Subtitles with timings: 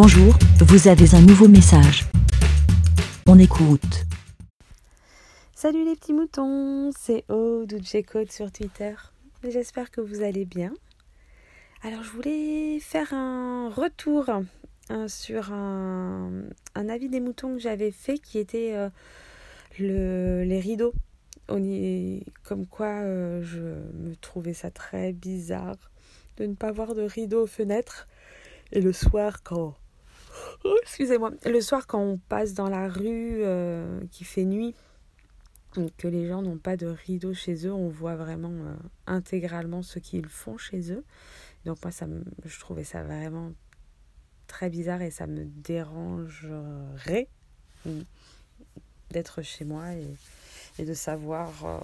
[0.00, 2.04] Bonjour, vous avez un nouveau message.
[3.26, 4.04] On écoute.
[5.56, 7.84] Salut les petits moutons, c'est Aude ou
[8.30, 8.94] sur Twitter.
[9.42, 10.72] J'espère que vous allez bien.
[11.82, 16.44] Alors je voulais faire un retour hein, sur un,
[16.76, 18.90] avis des moutons que j'avais fait qui était euh,
[19.80, 20.94] le, les rideaux.
[21.48, 25.90] comme quoi euh, je me trouvais ça très bizarre
[26.36, 28.06] de ne pas voir de rideaux aux fenêtres.
[28.70, 29.74] Et le soir, quand.
[30.64, 31.30] Oh, excusez-moi.
[31.44, 34.74] Le soir, quand on passe dans la rue euh, qui fait nuit,
[35.96, 38.74] que les gens n'ont pas de rideaux chez eux, on voit vraiment euh,
[39.06, 41.04] intégralement ce qu'ils font chez eux.
[41.64, 42.06] Donc, moi, ça
[42.44, 43.52] je trouvais ça vraiment
[44.46, 47.28] très bizarre et ça me dérangerait
[49.10, 51.78] d'être chez moi et, de savoir euh,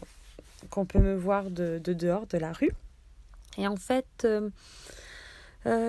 [0.70, 2.72] qu'on peut me voir de, dehors, de la rue.
[3.58, 4.26] Et en fait,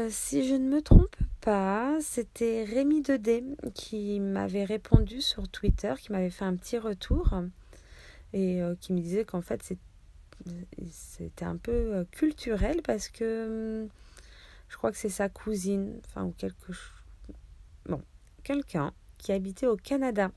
[0.10, 3.44] si je ne me trompe pas, c'était Rémi Dedé
[3.76, 7.36] qui m'avait répondu sur Twitter, qui m'avait fait un petit retour
[8.34, 9.62] et euh, qui me disait qu'en fait
[10.92, 13.90] c'était un peu euh, culturel parce que hum,
[14.70, 16.72] je crois que c'est sa cousine, enfin ou quelque
[17.88, 18.02] bon,
[18.44, 20.32] quelqu'un qui habitait au Canada.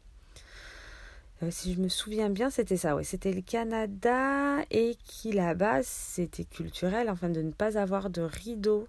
[1.48, 6.44] si je me souviens bien, c'était ça, oui, c'était le Canada et qui là-bas c'était
[6.44, 8.86] culturel, enfin de ne pas avoir de rideau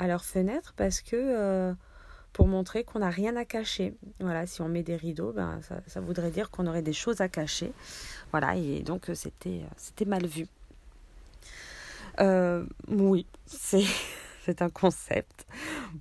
[0.00, 1.74] à leur fenêtre parce que euh,
[2.32, 3.94] pour montrer qu'on n'a rien à cacher.
[4.18, 7.28] Voilà, si on met des rideaux, ben, ça, voudrait dire qu'on aurait des choses à
[7.28, 7.72] cacher.
[8.30, 10.46] Voilà, et donc euh, c'était, euh, c'était mal vu.
[12.88, 13.84] oui, c'est,
[14.46, 15.46] c'est un concept.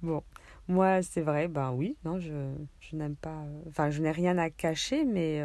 [0.01, 0.23] Bon,
[0.69, 3.43] moi c'est vrai, ben oui, non, je, je n'aime pas.
[3.67, 5.43] Enfin, je n'ai rien à cacher, mais.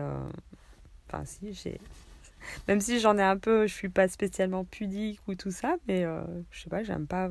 [1.09, 1.81] enfin, si, j'ai.
[2.69, 6.05] Même si j'en ai un peu, je suis pas spécialement pudique ou tout ça, mais
[6.51, 7.31] je sais pas, j'aime pas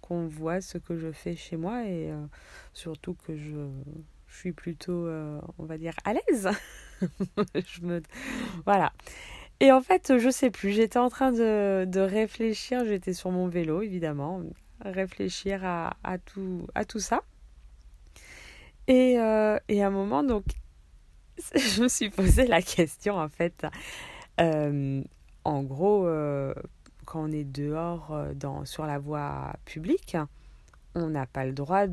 [0.00, 2.26] qu'on voit ce que je fais chez moi et euh,
[2.72, 3.68] surtout que je,
[4.30, 6.48] suis plutôt, euh, on va dire, à l'aise.
[7.54, 8.02] je me...
[8.64, 8.92] Voilà.
[9.60, 13.48] Et en fait, je sais plus, j'étais en train de, de réfléchir, j'étais sur mon
[13.48, 14.42] vélo évidemment,
[14.80, 17.22] réfléchir à, à, tout, à tout ça.
[18.86, 20.44] Et, euh, et, à un moment, donc,
[21.54, 23.66] je me suis posé la question en fait.
[24.38, 26.06] en gros,
[27.08, 30.18] quand on est dehors euh, sur la voie publique,
[30.94, 31.86] on n'a pas le droit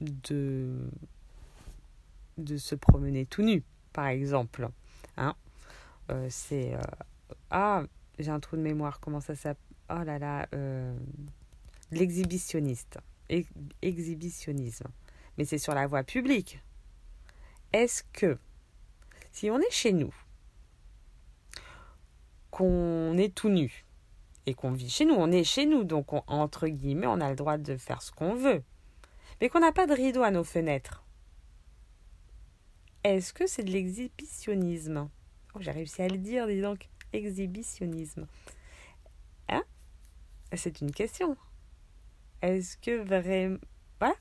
[0.00, 0.90] de,
[2.36, 4.68] de se promener tout nu, par exemple.
[5.16, 5.36] Hein
[6.10, 6.74] euh, c'est.
[6.74, 6.80] Euh,
[7.52, 7.84] ah,
[8.18, 10.48] j'ai un trou de mémoire, comment ça s'appelle Oh là là,
[11.92, 12.98] l'exhibitionniste.
[13.80, 14.88] exhibitionnisme.
[15.38, 16.60] Mais c'est sur la voie publique.
[17.72, 18.36] Est-ce que,
[19.30, 20.12] si on est chez nous,
[22.50, 23.85] qu'on est tout nu,
[24.46, 25.14] et qu'on vit chez nous.
[25.14, 28.34] On est chez nous, donc entre guillemets, on a le droit de faire ce qu'on
[28.34, 28.62] veut.
[29.40, 31.04] Mais qu'on n'a pas de rideau à nos fenêtres.
[33.04, 35.08] Est-ce que c'est de l'exhibitionnisme?
[35.54, 36.88] Oh, j'ai réussi à le dire, dis donc.
[37.12, 38.26] Exhibitionnisme.
[39.48, 39.62] Hein?
[40.54, 41.36] C'est une question.
[42.42, 43.58] Est-ce que vraiment...
[44.00, 44.14] Voilà.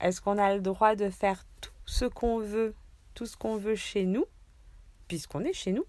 [0.00, 2.74] Est-ce qu'on a le droit de faire tout ce qu'on veut,
[3.14, 4.24] tout ce qu'on veut chez nous,
[5.08, 5.86] puisqu'on est chez nous?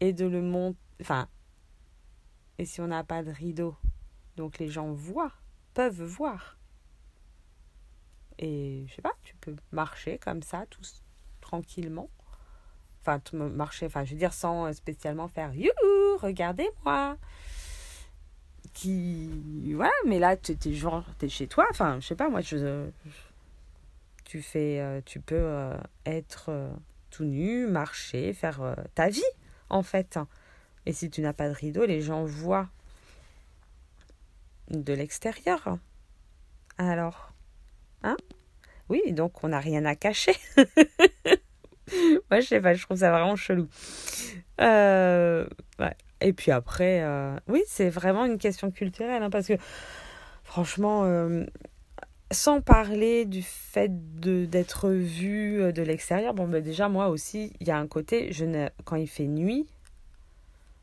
[0.00, 0.78] Et de le monter.
[1.00, 1.28] Enfin,
[2.58, 3.74] et si on n'a pas de rideau,
[4.36, 5.32] donc les gens voient,
[5.72, 6.58] peuvent voir.
[8.38, 11.02] Et je sais pas, tu peux marcher comme ça, tous
[11.40, 12.10] tranquillement.
[13.00, 17.16] Enfin, marcher, enfin, je veux dire, sans spécialement faire youhou, regardez-moi.
[18.74, 19.72] Qui.
[19.74, 21.66] Voilà, mais là, tu es, genre, chez toi.
[21.70, 22.88] Enfin, je sais pas, moi, je.
[24.24, 24.80] tu fais.
[24.80, 26.70] Euh, tu peux euh, être euh,
[27.10, 29.22] tout nu, marcher, faire ta vie
[29.70, 30.18] en fait.
[30.86, 32.68] Et si tu n'as pas de rideau, les gens voient
[34.70, 35.78] de l'extérieur.
[36.78, 37.32] Alors,
[38.02, 38.16] hein?
[38.88, 40.34] Oui, donc on n'a rien à cacher.
[42.30, 43.68] Moi, je sais pas, je trouve ça vraiment chelou.
[44.60, 45.46] Euh,
[46.20, 49.54] Et puis après, euh, oui, c'est vraiment une question culturelle, hein, parce que
[50.44, 51.44] franchement, euh,
[52.30, 53.90] sans parler du fait
[54.20, 58.32] d'être vu euh, de l'extérieur, bon, ben déjà, moi aussi, il y a un côté,
[58.32, 59.66] je ne, quand il fait nuit,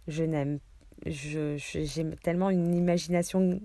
[0.08, 0.60] je n'aime,
[1.06, 3.60] je, j'ai tellement une imagination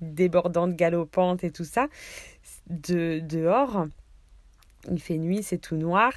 [0.00, 1.88] débordante, galopante et tout ça.
[2.68, 3.86] De, dehors,
[4.90, 6.12] il fait nuit, c'est tout noir.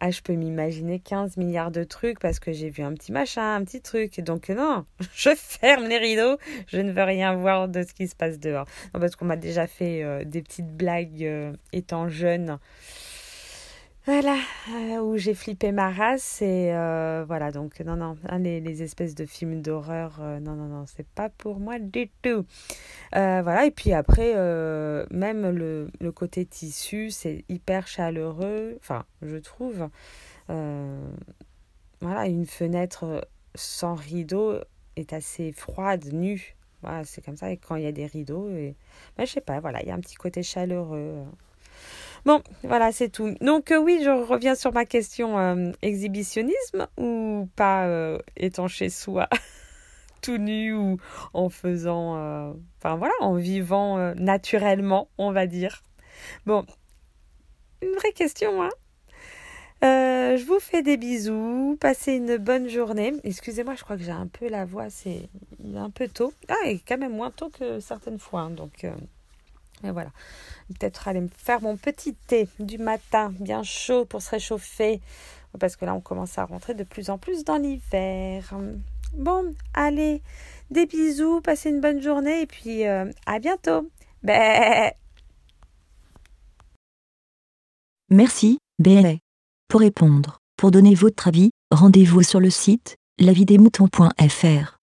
[0.00, 3.54] Ah, je peux m'imaginer 15 milliards de trucs parce que j'ai vu un petit machin,
[3.54, 4.20] un petit truc.
[4.20, 4.84] Donc non,
[5.14, 8.66] je ferme les rideaux, je ne veux rien voir de ce qui se passe dehors.
[8.92, 12.58] Parce qu'on m'a déjà fait euh, des petites blagues euh, étant jeune.
[14.06, 14.38] Voilà,
[14.70, 18.84] euh, où j'ai flippé ma race et euh, voilà, donc non, non, hein, les, les,
[18.84, 22.46] espèces de films d'horreur, euh, non, non, non, c'est pas pour moi du tout.
[23.12, 24.34] voilà, et puis après,
[25.10, 29.88] même le, le, côté tissu, c'est hyper chaleureux, enfin, je trouve.
[30.48, 33.26] voilà, une fenêtre
[33.56, 34.60] sans rideau
[34.94, 36.54] est assez froide, nue.
[36.82, 38.76] Voilà, c'est comme ça, et quand il y a des rideaux, et...
[39.18, 41.24] Mais, je sais pas, voilà, il y a un petit côté chaleureux.
[42.26, 43.36] Bon, voilà, c'est tout.
[43.40, 48.88] Donc euh, oui, je reviens sur ma question euh, exhibitionnisme ou pas euh, étant chez
[48.88, 49.28] soi
[50.22, 50.96] tout nu ou
[51.34, 52.14] en faisant,
[52.78, 55.84] enfin voilà, en vivant naturellement, on va dire.
[56.46, 56.66] Bon,
[57.80, 58.70] une vraie question, hein.
[59.82, 63.12] je vous fais des bisous, passez une bonne journée.
[63.22, 65.28] Excusez-moi, je crois que j'ai un peu la voix, c'est
[65.76, 66.32] un peu tôt.
[66.48, 68.84] Ah, et quand même moins tôt que certaines fois, hein, donc
[69.84, 70.10] et voilà.
[70.68, 75.00] Peut-être aller me faire mon petit thé du matin, bien chaud pour se réchauffer.
[75.58, 78.52] Parce que là, on commence à rentrer de plus en plus dans l'hiver.
[79.14, 80.22] Bon, allez,
[80.70, 83.88] des bisous, passez une bonne journée et puis euh, à bientôt.
[88.10, 89.20] Merci, Bé.
[89.68, 94.75] Pour répondre, pour donner votre avis, rendez-vous sur le site lavidemouton.fr.